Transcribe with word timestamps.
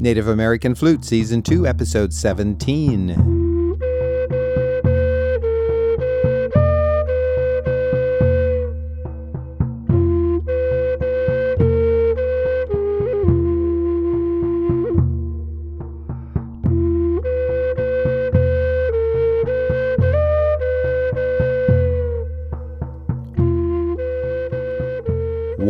Native 0.00 0.28
American 0.28 0.74
Flute, 0.74 1.04
Season 1.04 1.42
2, 1.42 1.66
Episode 1.66 2.12
17. 2.12 3.50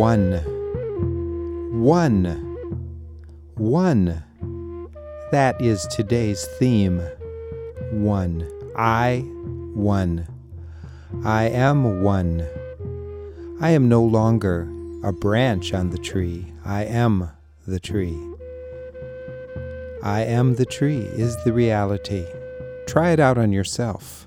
One. 0.01 0.33
One. 1.83 2.57
One. 3.57 4.20
That 5.41 5.63
is 5.63 5.87
today's 5.87 6.45
theme. 6.59 6.99
One. 7.93 8.47
I, 8.77 9.21
one. 9.75 10.29
I 11.25 11.45
am 11.45 12.03
one. 12.03 12.47
I 13.59 13.71
am 13.71 13.89
no 13.89 14.03
longer 14.03 14.71
a 15.03 15.15
branch 15.15 15.73
on 15.73 15.89
the 15.89 15.97
tree. 15.97 16.53
I 16.67 16.85
am 16.85 17.31
the 17.67 17.81
tree. 17.81 18.19
I 20.03 20.25
am 20.25 20.57
the 20.57 20.67
tree 20.67 20.99
is 20.99 21.43
the 21.45 21.55
reality. 21.55 22.27
Try 22.87 23.13
it 23.13 23.19
out 23.19 23.39
on 23.39 23.51
yourself. 23.51 24.27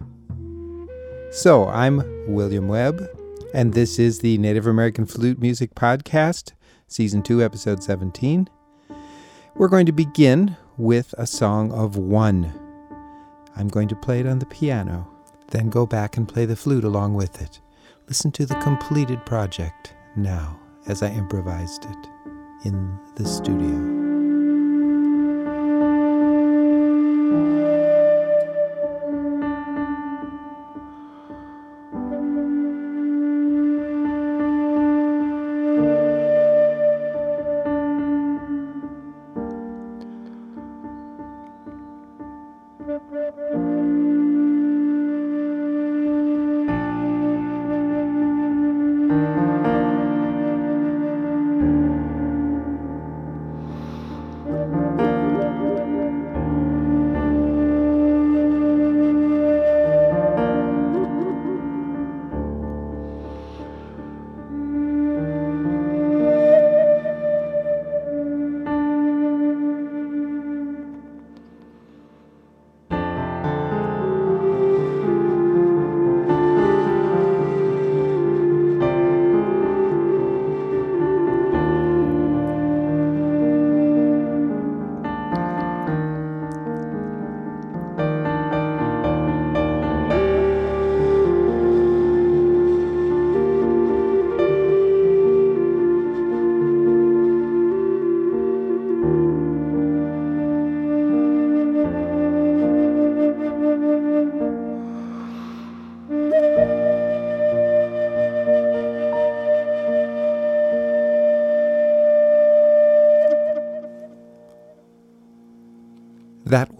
So, 1.29 1.67
I'm 1.67 2.01
William 2.27 2.67
Webb 2.67 3.07
and 3.53 3.75
this 3.75 3.99
is 3.99 4.21
the 4.21 4.39
Native 4.39 4.65
American 4.65 5.05
Flute 5.05 5.39
Music 5.39 5.75
Podcast, 5.75 6.53
Season 6.87 7.21
2, 7.21 7.43
Episode 7.43 7.83
17. 7.83 8.49
We're 9.55 9.67
going 9.67 9.85
to 9.85 9.91
begin 9.91 10.57
with 10.77 11.13
a 11.17 11.27
song 11.27 11.71
of 11.71 11.97
one. 11.97 12.53
I'm 13.55 13.67
going 13.67 13.87
to 13.89 13.95
play 13.95 14.19
it 14.19 14.27
on 14.27 14.39
the 14.39 14.45
piano, 14.45 15.07
then 15.49 15.69
go 15.69 15.85
back 15.85 16.17
and 16.17 16.27
play 16.27 16.45
the 16.45 16.55
flute 16.55 16.83
along 16.83 17.13
with 17.13 17.41
it. 17.41 17.59
Listen 18.07 18.31
to 18.31 18.45
the 18.45 18.55
completed 18.55 19.25
project 19.25 19.93
now 20.15 20.59
as 20.87 21.03
I 21.03 21.11
improvised 21.11 21.85
it 21.85 22.09
in 22.65 22.99
the 23.15 23.25
studio. 23.25 23.92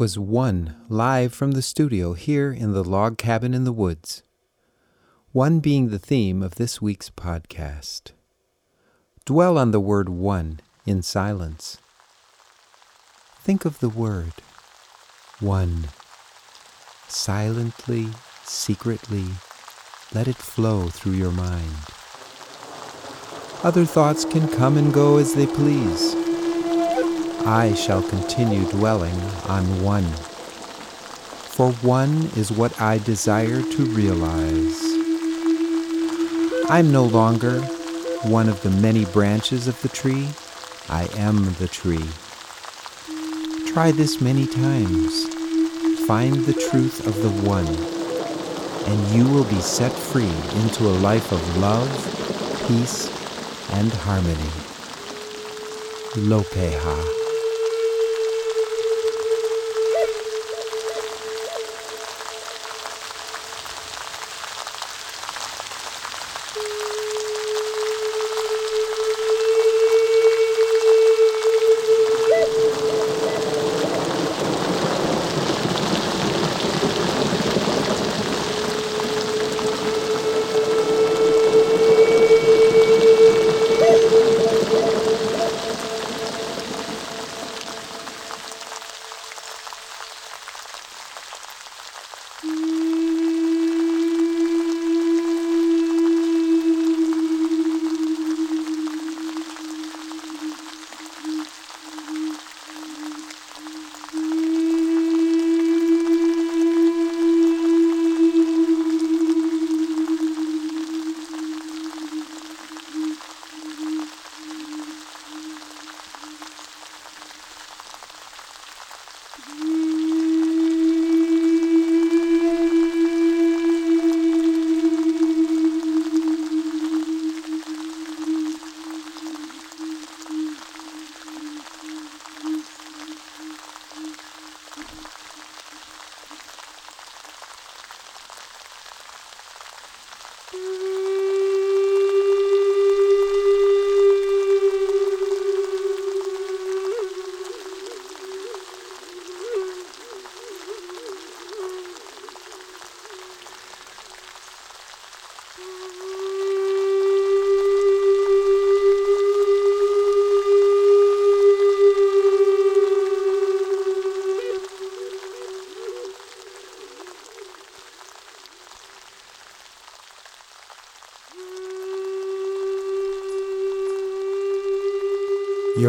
Was 0.04 0.20
one 0.20 0.76
live 0.90 1.34
from 1.34 1.52
the 1.52 1.62
studio 1.62 2.12
here 2.12 2.52
in 2.52 2.74
the 2.74 2.84
log 2.84 3.18
cabin 3.18 3.54
in 3.54 3.64
the 3.64 3.72
woods. 3.72 4.22
One 5.32 5.62
being 5.62 5.92
the 5.92 5.98
theme 5.98 6.44
of 6.44 6.56
this 6.56 6.82
week's 6.82 7.10
podcast. 7.10 8.12
Dwell 9.24 9.58
on 9.58 9.72
the 9.72 9.80
word 9.80 10.10
one 10.10 10.60
in 10.86 11.02
silence. 11.04 11.78
Think 13.40 13.64
of 13.64 13.80
the 13.80 13.88
word 13.88 14.34
one. 15.40 15.88
Silently, 17.08 18.08
secretly, 18.44 19.28
let 20.14 20.28
it 20.28 20.36
flow 20.36 20.90
through 20.90 21.14
your 21.14 21.32
mind. 21.32 21.78
Other 23.64 23.86
thoughts 23.86 24.26
can 24.26 24.50
come 24.50 24.76
and 24.76 24.94
go 24.94 25.16
as 25.16 25.34
they 25.34 25.48
please. 25.48 26.23
I 27.46 27.74
shall 27.74 28.02
continue 28.02 28.64
dwelling 28.72 29.20
on 29.50 29.84
one. 29.84 30.06
For 30.06 31.74
one 31.74 32.30
is 32.38 32.54
what 32.54 32.80
I 32.80 33.00
desire 33.00 33.62
to 33.62 33.86
realize. 33.86 34.82
I'm 36.70 36.90
no 36.92 37.04
longer 37.04 37.60
one 38.24 38.48
of 38.48 38.64
the 38.64 38.70
many 38.70 39.04
branches 39.04 39.68
of 39.68 39.82
the 39.82 39.90
tree. 39.90 40.30
I 40.88 41.10
am 41.18 41.54
the 41.56 41.68
tree. 41.68 42.08
Try 43.74 43.92
this 43.92 44.22
many 44.22 44.48
times. 44.48 45.28
Find 46.08 46.36
the 46.46 46.54
truth 46.54 47.06
of 47.06 47.22
the 47.22 47.50
one, 47.50 47.68
and 48.88 49.16
you 49.16 49.30
will 49.34 49.46
be 49.46 49.60
set 49.60 49.92
free 49.92 50.34
into 50.62 50.88
a 50.88 51.00
life 51.02 51.34
of 51.34 51.58
love, 51.58 51.90
peace, 52.70 53.10
and 53.74 53.92
harmony. 53.92 54.52
Lopeha. 56.16 57.23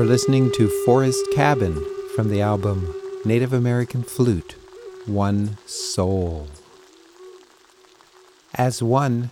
You're 0.04 0.12
listening 0.12 0.52
to 0.52 0.68
Forest 0.84 1.24
Cabin 1.32 1.82
from 2.14 2.28
the 2.28 2.42
album 2.42 2.94
Native 3.24 3.54
American 3.54 4.02
Flute 4.02 4.54
One 5.06 5.56
Soul. 5.64 6.46
As 8.54 8.82
one, 8.82 9.30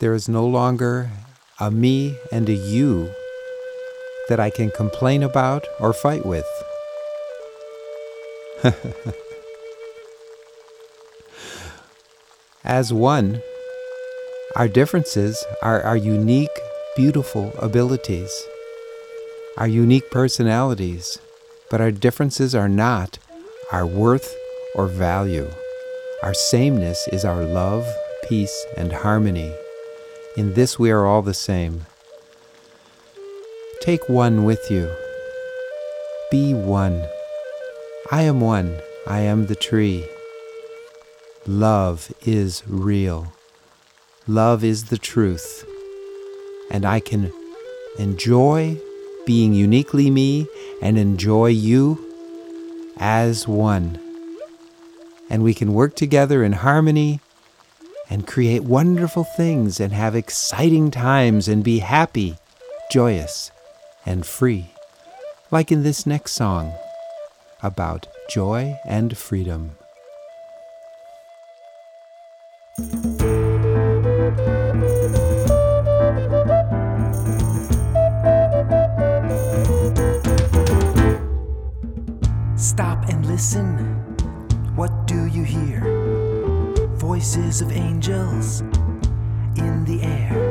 there 0.00 0.12
is 0.12 0.28
no 0.28 0.44
longer 0.44 1.12
a 1.60 1.70
me 1.70 2.18
and 2.32 2.48
a 2.48 2.52
you 2.52 3.12
that 4.28 4.40
I 4.40 4.50
can 4.50 4.72
complain 4.72 5.22
about 5.22 5.64
or 5.78 5.92
fight 5.92 6.26
with. 6.26 6.48
As 12.64 12.92
one, 12.92 13.40
our 14.56 14.66
differences 14.66 15.44
are 15.62 15.80
our 15.82 15.96
unique, 15.96 16.58
beautiful 16.96 17.52
abilities, 17.60 18.48
our 19.56 19.68
unique 19.68 20.10
personalities, 20.10 21.18
but 21.70 21.80
our 21.80 21.90
differences 21.90 22.54
are 22.54 22.68
not 22.68 23.18
our 23.72 23.86
worth 23.86 24.36
or 24.74 24.86
value. 24.86 25.50
Our 26.22 26.34
sameness 26.34 27.08
is 27.08 27.24
our 27.24 27.42
love, 27.42 27.86
peace, 28.28 28.66
and 28.76 28.92
harmony. 28.92 29.54
In 30.36 30.54
this 30.54 30.78
we 30.78 30.90
are 30.90 31.06
all 31.06 31.22
the 31.22 31.34
same. 31.34 31.86
Take 33.80 34.08
one 34.08 34.44
with 34.44 34.70
you. 34.70 34.94
Be 36.30 36.52
one. 36.52 37.06
I 38.10 38.22
am 38.22 38.40
one. 38.40 38.80
I 39.06 39.20
am 39.20 39.46
the 39.46 39.54
tree. 39.54 40.06
Love 41.46 42.12
is 42.24 42.62
real. 42.66 43.32
Love 44.26 44.64
is 44.64 44.84
the 44.84 44.98
truth. 44.98 45.64
And 46.70 46.84
I 46.84 47.00
can 47.00 47.32
enjoy 47.98 48.80
being 49.26 49.52
uniquely 49.52 50.08
me 50.10 50.46
and 50.80 50.96
enjoy 50.96 51.48
you 51.48 52.02
as 52.96 53.46
one. 53.46 53.98
And 55.28 55.42
we 55.42 55.52
can 55.52 55.74
work 55.74 55.94
together 55.96 56.42
in 56.42 56.52
harmony 56.52 57.20
and 58.08 58.26
create 58.26 58.62
wonderful 58.62 59.24
things 59.24 59.80
and 59.80 59.92
have 59.92 60.14
exciting 60.14 60.90
times 60.90 61.48
and 61.48 61.64
be 61.64 61.80
happy, 61.80 62.36
joyous, 62.90 63.50
and 64.06 64.24
free, 64.24 64.70
like 65.50 65.72
in 65.72 65.82
this 65.82 66.06
next 66.06 66.32
song 66.32 66.72
about 67.62 68.06
joy 68.30 68.78
and 68.86 69.18
freedom. 69.18 69.72
Of 87.60 87.72
angels 87.72 88.60
in 89.56 89.84
the 89.86 90.02
air, 90.02 90.45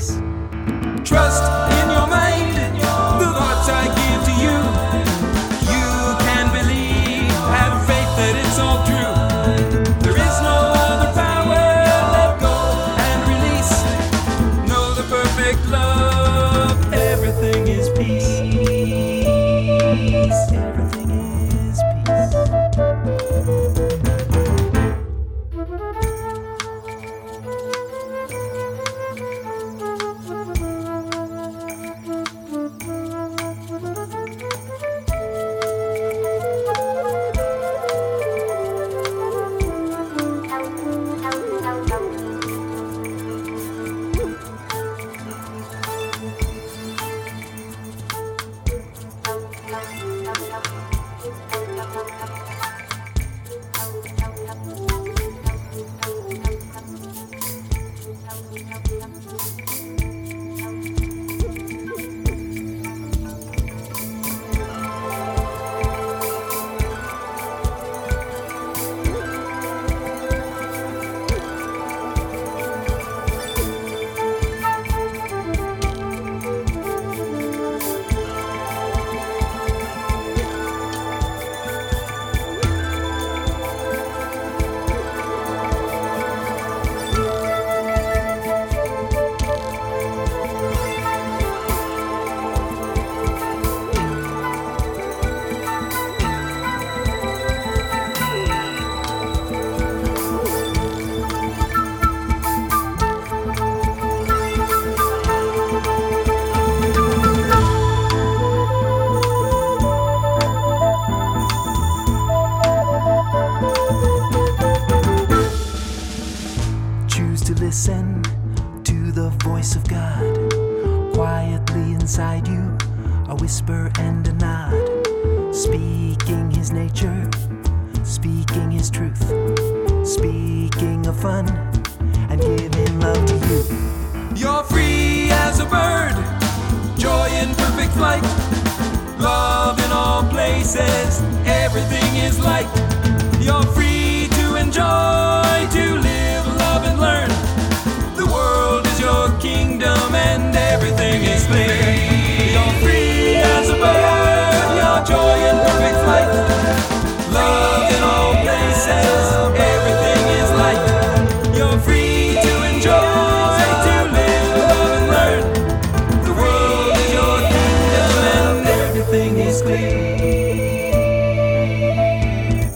release. 0.00 0.22
Trust 1.08 1.79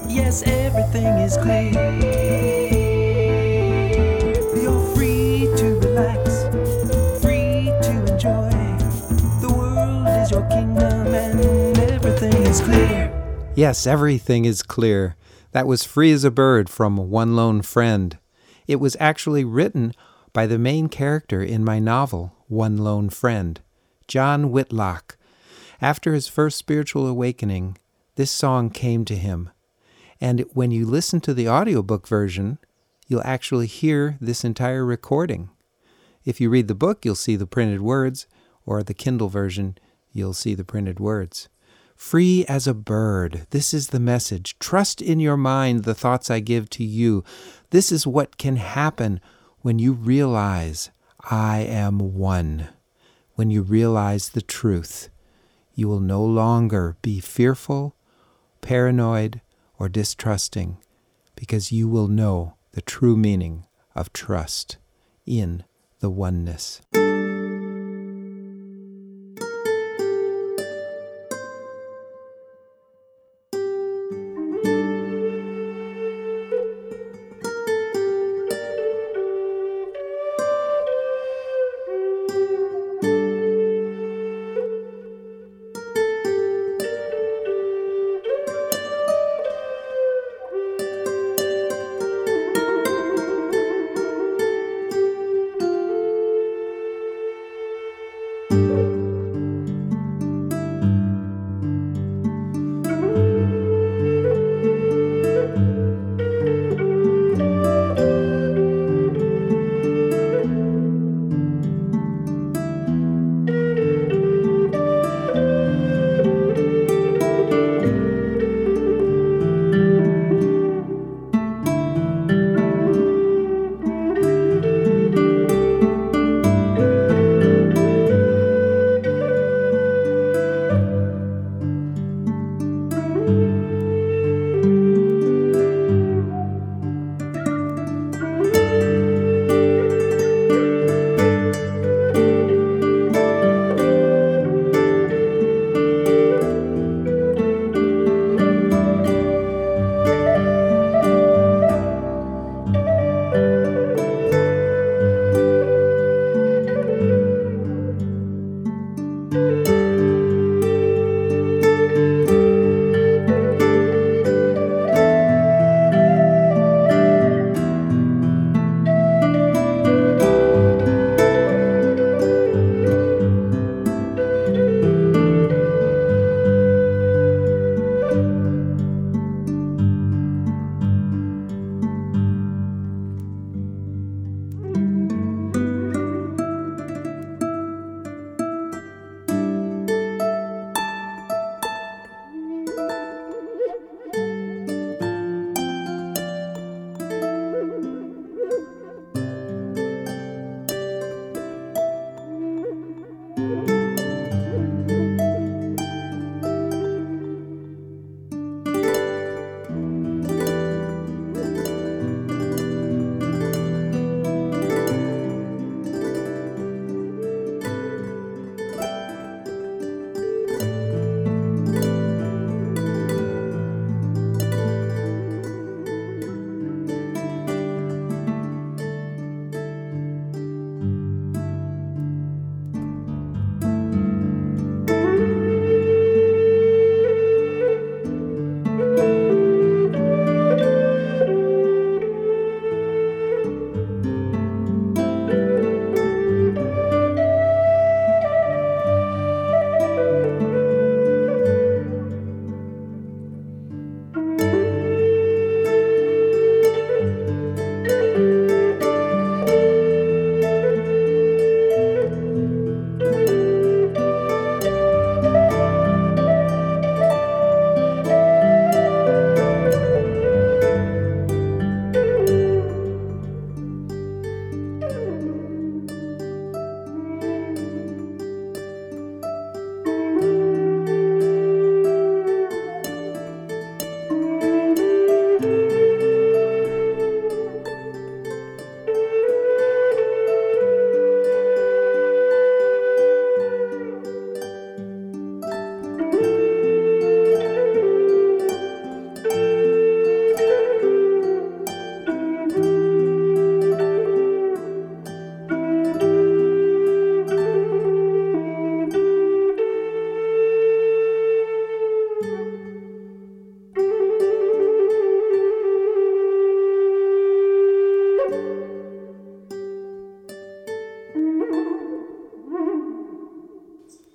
Yes, 0.09 0.43
everything 0.47 1.07
is 1.19 1.37
clear. 1.37 1.73
You're 4.63 4.95
free 4.95 5.49
to 5.57 5.81
relax, 5.81 6.45
free 7.21 7.73
to 7.83 7.91
enjoy. 8.13 8.51
The 9.41 9.53
world 9.53 10.07
is 10.23 10.31
your 10.31 10.49
kingdom 10.49 11.15
and 11.15 11.79
everything 11.79 12.35
is 12.43 12.61
clear. 12.61 13.11
Yes, 13.57 13.87
everything 13.87 14.45
is 14.45 14.63
clear. 14.63 15.17
That 15.51 15.67
was 15.67 15.85
Free 15.85 16.13
as 16.13 16.25
a 16.25 16.31
Bird 16.31 16.69
from 16.69 16.97
One 17.11 17.37
Lone 17.37 17.63
Friend. 17.63 18.17
It 18.67 18.81
was 18.81 18.97
actually 18.99 19.45
written 19.45 19.93
by 20.33 20.47
the 20.47 20.59
main 20.59 20.89
character 20.89 21.43
in 21.43 21.65
my 21.65 21.79
novel, 21.79 22.35
One 22.49 22.77
Lone 22.77 23.09
Friend, 23.11 23.61
John 24.09 24.51
Whitlock. 24.51 25.17
After 25.85 26.15
his 26.15 26.29
first 26.29 26.57
spiritual 26.57 27.07
awakening, 27.07 27.77
this 28.15 28.31
song 28.31 28.71
came 28.71 29.05
to 29.05 29.15
him. 29.15 29.51
And 30.19 30.47
when 30.55 30.71
you 30.71 30.87
listen 30.87 31.21
to 31.21 31.35
the 31.35 31.47
audiobook 31.47 32.09
version, 32.09 32.57
you'll 33.07 33.21
actually 33.23 33.67
hear 33.67 34.17
this 34.19 34.45
entire 34.45 34.83
recording. 34.83 35.51
If 36.25 36.41
you 36.41 36.49
read 36.49 36.69
the 36.69 36.75
book, 36.75 37.05
you'll 37.05 37.15
see 37.15 37.37
the 37.37 37.47
printed 37.47 37.83
words, 37.83 38.27
or 38.65 38.83
the 38.83 38.95
Kindle 38.95 39.29
version, 39.29 39.77
you'll 40.11 40.33
see 40.33 40.55
the 40.55 40.65
printed 40.65 41.01
words. 41.01 41.51
Free 41.95 42.47
as 42.47 42.67
a 42.67 42.73
bird. 42.73 43.47
This 43.51 43.75
is 43.75 43.89
the 43.89 44.01
message. 44.01 44.59
Trust 44.59 45.03
in 45.03 45.21
your 45.21 45.37
mind 45.37 45.85
the 45.85 45.95
thoughts 45.95 46.31
I 46.31 46.41
give 46.41 46.71
to 46.71 46.83
you. 46.83 47.25
This 47.69 47.93
is 47.93 48.07
what 48.07 48.39
can 48.39 48.57
happen 48.57 49.21
when 49.61 49.79
you 49.79 49.93
realize 49.93 50.91
I 51.21 51.59
am 51.59 52.15
one. 52.15 52.69
When 53.35 53.51
you 53.51 53.61
realize 53.61 54.31
the 54.31 54.41
truth, 54.41 55.11
you 55.75 55.89
will 55.89 56.01
no 56.01 56.25
longer 56.25 56.97
be 57.03 57.21
fearful, 57.21 57.97
paranoid, 58.61 59.41
or 59.79 59.89
distrusting 59.89 60.79
because 61.37 61.73
you 61.73 61.89
will 61.89 62.09
know 62.09 62.55
the 62.73 62.83
true 62.83 63.17
meaning 63.17 63.67
of 63.95 64.13
trust 64.13 64.79
in 65.27 65.65
the 66.01 66.11
oneness. 66.11 66.81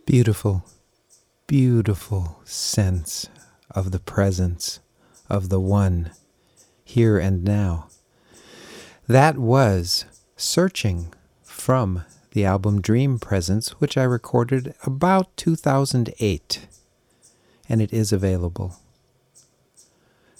Beautiful, 0.09 0.65
beautiful 1.45 2.39
sense 2.43 3.29
of 3.69 3.91
the 3.91 3.99
presence 3.99 4.79
of 5.29 5.49
the 5.49 5.59
One 5.59 6.09
here 6.83 7.19
and 7.19 7.43
now. 7.43 7.89
That 9.07 9.37
was 9.37 10.05
Searching 10.35 11.13
from 11.43 12.05
the 12.31 12.43
album 12.43 12.81
Dream 12.81 13.19
Presence, 13.19 13.79
which 13.79 13.99
I 13.99 14.03
recorded 14.03 14.73
about 14.83 15.37
2008, 15.37 16.67
and 17.69 17.79
it 17.79 17.93
is 17.93 18.11
available. 18.11 18.77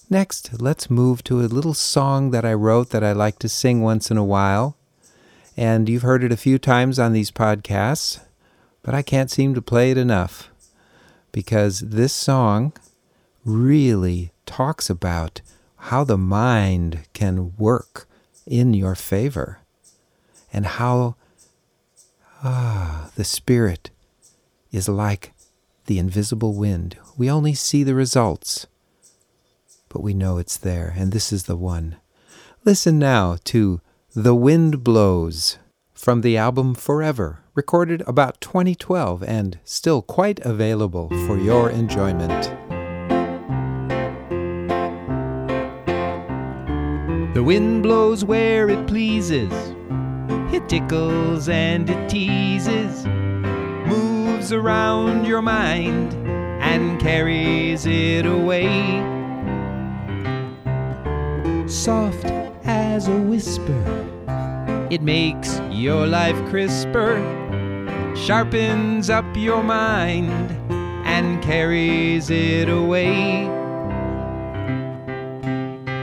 Next, 0.09 0.59
let's 0.59 0.89
move 0.89 1.23
to 1.25 1.41
a 1.41 1.45
little 1.45 1.75
song 1.75 2.31
that 2.31 2.43
I 2.43 2.55
wrote 2.55 2.89
that 2.89 3.03
I 3.03 3.11
like 3.11 3.37
to 3.37 3.47
sing 3.47 3.83
once 3.83 4.09
in 4.09 4.17
a 4.17 4.25
while. 4.25 4.77
And 5.55 5.87
you've 5.87 6.01
heard 6.01 6.23
it 6.23 6.31
a 6.31 6.37
few 6.37 6.57
times 6.57 6.97
on 6.97 7.13
these 7.13 7.29
podcasts 7.29 8.21
but 8.81 8.93
I 8.93 9.01
can't 9.01 9.31
seem 9.31 9.53
to 9.53 9.61
play 9.61 9.91
it 9.91 9.97
enough 9.97 10.49
because 11.31 11.79
this 11.79 12.13
song 12.13 12.73
really 13.45 14.31
talks 14.45 14.89
about 14.89 15.41
how 15.77 16.03
the 16.03 16.17
mind 16.17 17.05
can 17.13 17.55
work 17.57 18.07
in 18.45 18.73
your 18.73 18.95
favor 18.95 19.59
and 20.51 20.65
how 20.65 21.15
ah, 22.43 23.11
the 23.15 23.23
spirit 23.23 23.91
is 24.71 24.89
like 24.89 25.33
the 25.85 25.99
invisible 25.99 26.53
wind. 26.53 26.97
We 27.17 27.29
only 27.29 27.53
see 27.53 27.83
the 27.83 27.95
results, 27.95 28.67
but 29.87 30.01
we 30.01 30.13
know 30.13 30.37
it's 30.37 30.57
there, 30.57 30.93
and 30.95 31.11
this 31.11 31.31
is 31.31 31.43
the 31.43 31.55
one. 31.55 31.97
Listen 32.65 32.99
now 32.99 33.37
to 33.45 33.81
The 34.13 34.35
Wind 34.35 34.83
Blows 34.83 35.57
from 35.99 36.21
the 36.21 36.37
album 36.37 36.73
Forever, 36.73 37.43
recorded 37.55 38.01
about 38.07 38.39
2012 38.39 39.21
and 39.21 39.59
still 39.65 40.01
quite 40.01 40.39
available 40.45 41.09
for 41.27 41.37
your 41.37 41.69
enjoyment. 41.69 42.45
The 47.33 47.43
wind 47.43 47.83
blows 47.83 48.23
where 48.23 48.69
it 48.69 48.87
pleases, 48.87 49.51
it 50.53 50.69
tickles 50.69 51.49
and 51.49 51.89
it 51.89 52.09
teases, 52.09 53.05
moves 53.05 54.53
around 54.53 55.27
your 55.27 55.41
mind 55.41 56.13
and 56.63 56.97
carries 57.01 57.85
it 57.85 58.25
away. 58.25 59.03
Soft 61.67 62.27
as 62.63 63.09
a 63.09 63.17
whisper 63.17 64.08
it 64.89 65.03
makes 65.03 65.61
your 65.69 66.07
life 66.07 66.35
crisper, 66.49 67.17
sharpens 68.15 69.09
up 69.09 69.25
your 69.35 69.61
mind, 69.63 70.31
and 71.05 71.41
carries 71.43 72.31
it 72.31 72.69
away. 72.69 73.47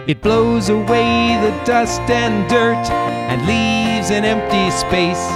It 0.07 0.23
blows 0.23 0.69
away 0.69 1.37
the 1.43 1.51
dust 1.65 2.01
and 2.03 2.49
dirt 2.49 2.91
and 2.91 3.41
leaves 3.43 4.13
an 4.13 4.25
empty 4.25 4.71
space 4.71 5.27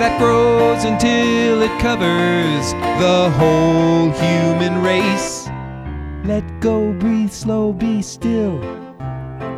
that 0.00 0.18
grows 0.18 0.84
until 0.84 1.60
it 1.60 1.78
covers 1.78 2.72
the 3.02 3.30
whole 3.36 4.10
human 4.12 4.82
race. 4.82 5.46
Let 6.24 6.60
go, 6.60 6.94
breathe 6.94 7.32
slow, 7.32 7.74
be 7.74 8.00
still. 8.00 8.58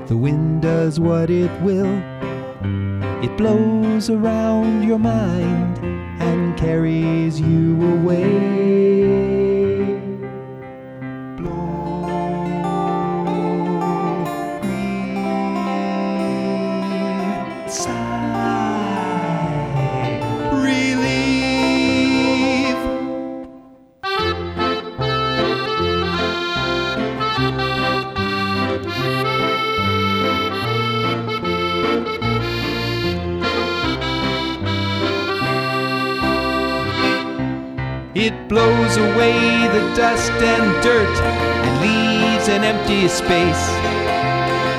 The 0.07 0.17
wind 0.17 0.63
does 0.63 0.99
what 0.99 1.31
it 1.31 1.51
will. 1.63 2.12
It 3.23 3.37
blows 3.37 4.11
around 4.11 4.85
your 4.85 4.99
mind 4.99 5.79
and 6.21 6.57
carries 6.57 7.41
you 7.41 7.81
away. 7.95 9.02
It 38.15 38.47
blows 38.47 38.99
away 38.99 39.69
the 39.69 39.95
dust 39.97 40.31
and 40.33 40.83
dirt 40.83 41.17
and 41.19 41.81
leaves 41.81 42.47
an 42.47 42.63
empty 42.63 43.09
space 43.09 43.67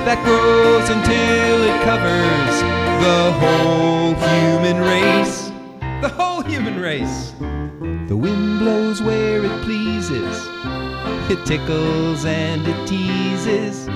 that 0.05 0.23
grows 0.23 0.87
until 0.87 1.63
it 1.63 1.81
covers 1.83 2.61
the 3.01 3.31
whole 3.41 4.13
human 4.13 4.79
race. 4.79 5.51
The 6.03 6.09
whole 6.09 6.41
human 6.41 6.79
race. 6.79 7.33
The 8.07 8.15
wind 8.15 8.59
blows 8.59 9.01
where 9.01 9.43
it 9.43 9.61
pleases, 9.63 10.47
it 11.31 11.43
tickles 11.47 12.25
and 12.25 12.67
it 12.67 12.87
teases. 12.87 13.87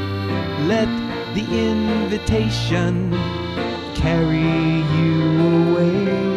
Let 0.66 0.90
the 1.36 1.46
invitation 1.46 3.12
carry 3.94 4.82
you 4.98 5.76
away. 5.76 6.37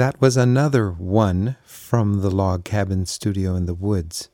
That 0.00 0.18
was 0.18 0.38
another 0.38 0.92
one 0.92 1.56
from 1.62 2.22
the 2.22 2.30
log 2.30 2.64
cabin 2.64 3.04
studio 3.04 3.54
in 3.54 3.66
the 3.66 3.74
woods. 3.74 4.30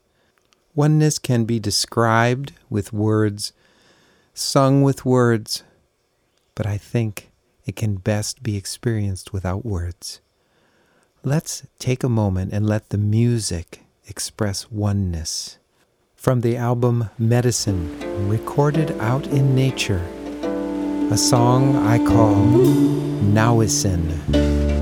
Oneness 0.76 1.18
can 1.18 1.44
be 1.44 1.58
described 1.58 2.52
with 2.70 2.92
words, 2.92 3.52
sung 4.32 4.84
with 4.84 5.04
words, 5.04 5.64
but 6.54 6.66
I 6.66 6.78
think 6.78 7.32
it 7.64 7.74
can 7.74 7.96
best 7.96 8.44
be 8.44 8.56
experienced 8.56 9.32
without 9.32 9.66
words. 9.66 10.20
Let's 11.24 11.66
take 11.80 12.04
a 12.04 12.08
moment 12.08 12.52
and 12.52 12.64
let 12.64 12.90
the 12.90 12.98
music 12.98 13.82
express 14.06 14.70
oneness. 14.70 15.58
From 16.14 16.42
the 16.42 16.56
album 16.56 17.10
Medicine, 17.18 18.28
recorded 18.28 18.92
out 19.00 19.26
in 19.26 19.56
nature, 19.56 20.06
a 21.10 21.16
song 21.16 21.74
I 21.74 21.98
call 21.98 22.36
Nowison. 23.34 24.75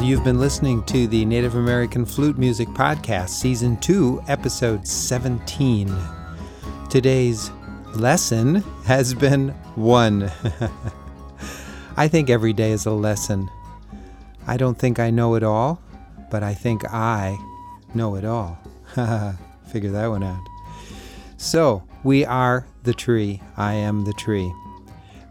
You've 0.00 0.24
been 0.24 0.40
listening 0.40 0.82
to 0.84 1.06
the 1.06 1.24
Native 1.26 1.54
American 1.54 2.06
Flute 2.06 2.38
Music 2.38 2.66
Podcast, 2.68 3.28
Season 3.28 3.76
2, 3.76 4.22
Episode 4.26 4.86
17. 4.86 5.94
Today's 6.88 7.50
lesson 7.94 8.56
has 8.84 9.12
been 9.12 9.50
one. 9.74 10.32
I 11.96 12.08
think 12.08 12.30
every 12.30 12.54
day 12.54 12.72
is 12.72 12.86
a 12.86 12.90
lesson. 12.90 13.50
I 14.46 14.56
don't 14.56 14.78
think 14.78 14.98
I 14.98 15.10
know 15.10 15.34
it 15.34 15.42
all, 15.42 15.80
but 16.30 16.42
I 16.42 16.54
think 16.54 16.86
I 16.86 17.36
know 17.94 18.16
it 18.16 18.24
all. 18.24 18.58
Figure 19.72 19.90
that 19.90 20.06
one 20.08 20.22
out. 20.22 20.42
So, 21.36 21.86
we 22.02 22.24
are 22.24 22.66
the 22.82 22.94
tree. 22.94 23.42
I 23.58 23.74
am 23.74 24.04
the 24.04 24.14
tree. 24.14 24.52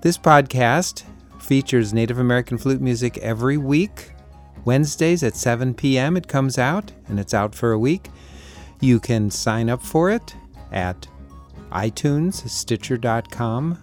This 0.02 0.20
podcast 0.20 1.04
features 1.40 1.94
Native 1.94 2.20
American 2.20 2.60
flute 2.60 2.80
music 2.80 3.18
every 3.18 3.58
week. 3.58 4.12
Wednesdays 4.66 5.24
at 5.24 5.36
7 5.36 5.74
p.m. 5.74 6.18
it 6.18 6.28
comes 6.28 6.58
out, 6.58 6.92
and 7.08 7.20
it's 7.20 7.34
out 7.34 7.56
for 7.56 7.72
a 7.72 7.80
week. 7.80 8.10
You 8.80 9.00
can 9.00 9.32
sign 9.32 9.70
up 9.70 9.82
for 9.82 10.10
it 10.10 10.36
at 10.72 11.08
iTunes, 11.72 12.48
Stitcher.com, 12.50 13.78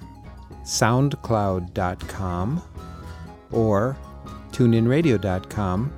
SoundCloud.com, 0.62 2.62
or 3.50 3.96
TuneInRadio.com. 4.52 5.92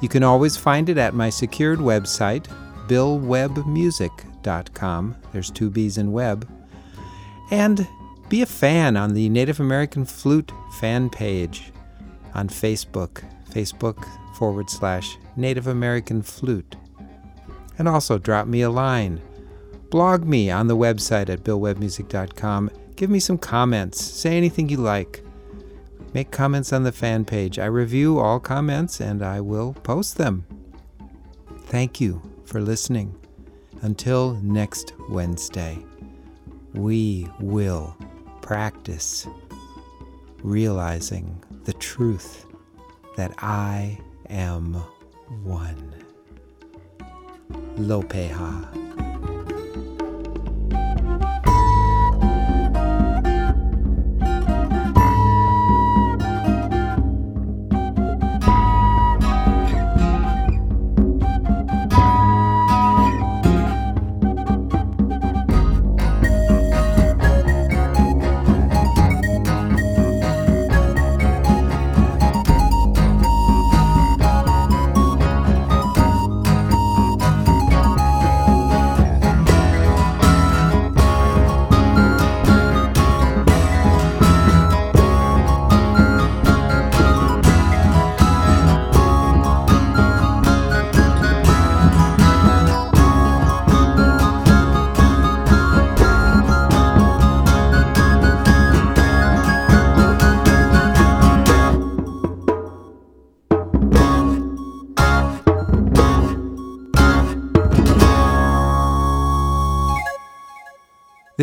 You 0.00 0.08
can 0.08 0.22
always 0.22 0.56
find 0.56 0.88
it 0.88 0.96
at 0.98 1.14
my 1.14 1.30
secured 1.30 1.78
website, 1.78 2.46
BillWebbMusic.com. 2.86 5.16
There's 5.32 5.50
two 5.50 5.70
B's 5.70 5.98
in 5.98 6.12
web. 6.12 6.48
And 7.50 7.88
be 8.28 8.42
a 8.42 8.46
fan 8.46 8.96
on 8.96 9.14
the 9.14 9.28
Native 9.28 9.60
American 9.60 10.04
Flute 10.04 10.50
fan 10.80 11.10
page 11.10 11.72
on 12.34 12.48
Facebook, 12.48 13.22
Facebook 13.50 14.06
forward 14.36 14.70
slash 14.70 15.16
Native 15.36 15.66
American 15.66 16.22
Flute. 16.22 16.76
And 17.78 17.88
also 17.88 18.18
drop 18.18 18.46
me 18.46 18.62
a 18.62 18.70
line. 18.70 19.20
Blog 19.90 20.24
me 20.24 20.50
on 20.50 20.66
the 20.66 20.76
website 20.76 21.28
at 21.28 21.44
BillWebbMusic.com. 21.44 22.70
Give 22.96 23.10
me 23.10 23.20
some 23.20 23.38
comments. 23.38 24.02
Say 24.02 24.36
anything 24.36 24.68
you 24.68 24.78
like. 24.78 25.22
Make 26.14 26.30
comments 26.30 26.72
on 26.72 26.82
the 26.82 26.92
fan 26.92 27.24
page. 27.24 27.58
I 27.58 27.66
review 27.66 28.18
all 28.18 28.40
comments 28.40 29.00
and 29.00 29.22
I 29.22 29.40
will 29.40 29.74
post 29.74 30.16
them. 30.16 30.46
Thank 31.66 32.00
you 32.00 32.22
for 32.46 32.60
listening. 32.60 33.14
Until 33.82 34.36
next 34.42 34.94
Wednesday, 35.10 35.78
we 36.72 37.28
will 37.38 37.94
practice 38.40 39.26
realizing 40.42 41.42
the 41.64 41.74
truth 41.74 42.45
that 43.16 43.32
I 43.38 43.98
am 44.28 44.74
one. 45.42 45.92
Lopeha. 47.78 48.85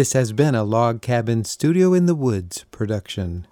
This 0.03 0.11
has 0.11 0.33
been 0.33 0.53
a 0.53 0.65
Log 0.65 1.01
Cabin 1.01 1.45
Studio 1.45 1.93
in 1.93 2.07
the 2.07 2.13
Woods 2.13 2.65
production. 2.71 3.47